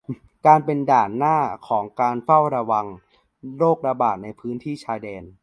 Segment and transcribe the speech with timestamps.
[0.45, 2.85] การเป็นด่านหน้าของการเฝ้าระวัง
[3.57, 5.23] โรคระบาดในพื้นที่ชายแดน